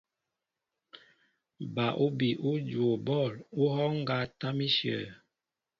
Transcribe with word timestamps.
Ba 1.73 1.85
úbi 2.05 2.29
ú 2.49 2.51
juwo 2.69 2.93
bɔ̂l 3.07 3.33
ú 3.61 3.63
hɔ́ɔ́ŋ 3.73 3.95
ŋgá 4.03 4.17
tâm 4.39 4.57
íshyə̂. 4.67 5.01